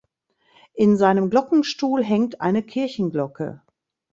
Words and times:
In 0.73 0.97
seinem 0.97 1.29
Glockenstuhl 1.29 2.03
hängt 2.03 2.41
eine 2.41 2.63
Kirchenglocke. 2.63 3.61